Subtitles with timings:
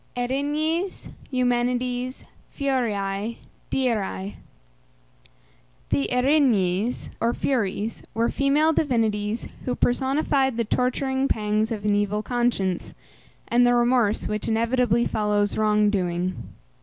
[0.15, 3.37] ERINYES, EUMENIDES (FURIÆ,
[3.69, 4.33] DIRÆ).
[5.89, 12.23] The Erinyes or Furies were female divinities who personified the torturing pangs of an evil
[12.23, 12.95] conscience,
[13.47, 16.51] and the remorse which inevitably follows wrong doing.